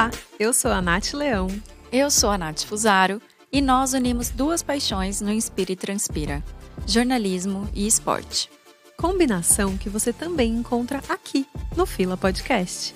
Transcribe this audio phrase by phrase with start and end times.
[0.00, 1.46] Olá, eu sou a Nath Leão.
[1.92, 3.20] Eu sou a Nath Fusaro
[3.52, 6.42] e nós unimos duas paixões no Inspira e Transpira:
[6.86, 8.48] jornalismo e esporte.
[8.96, 11.46] Combinação que você também encontra aqui
[11.76, 12.94] no Fila Podcast.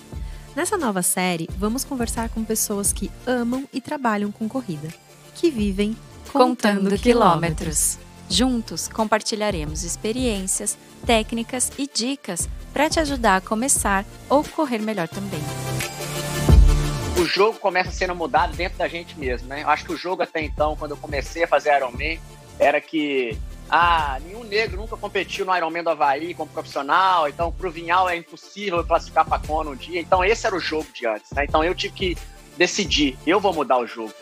[0.57, 4.89] Nessa nova série, vamos conversar com pessoas que amam e trabalham com corrida,
[5.35, 5.95] que vivem
[6.33, 7.99] contando, contando quilômetros.
[8.31, 15.43] Juntos compartilharemos experiências, técnicas e dicas para te ajudar a começar ou correr melhor também
[17.35, 19.65] jogo começa sendo mudado dentro da gente mesmo, né?
[19.65, 22.21] Eu acho que o jogo até então, quando eu comecei a fazer Ironman,
[22.61, 23.37] era que
[23.69, 28.17] ah, nenhum negro nunca competiu no Ironman do Havaí como profissional, então pro Vinhal é
[28.17, 30.01] impossível classificar para Kona um dia.
[30.01, 31.45] Então esse era o jogo de antes, né?
[31.45, 32.19] Então eu tive que
[32.57, 34.15] decidir, eu vou mudar o jogo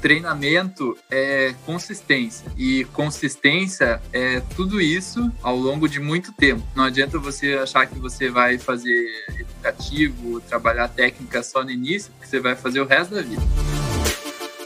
[0.00, 2.50] treinamento é consistência.
[2.56, 6.62] E consistência é tudo isso ao longo de muito tempo.
[6.74, 12.26] Não adianta você achar que você vai fazer educativo, trabalhar técnica só no início, porque
[12.26, 13.42] você vai fazer o resto da vida.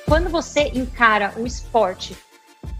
[0.06, 2.16] Quando você encara o esporte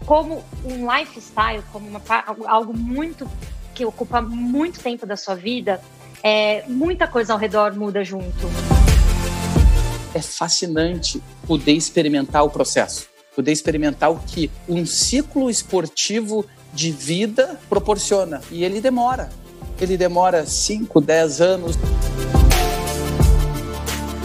[0.05, 2.01] como um lifestyle, como uma,
[2.47, 3.29] algo muito
[3.73, 5.81] que ocupa muito tempo da sua vida,
[6.23, 8.47] é, muita coisa ao redor muda junto
[10.15, 17.59] é fascinante poder experimentar o processo, poder experimentar o que um ciclo esportivo de vida
[17.69, 18.41] proporciona.
[18.49, 19.29] E ele demora.
[19.79, 21.75] Ele demora 5, 10 anos.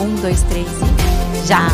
[0.01, 1.69] Um, dois, três e já!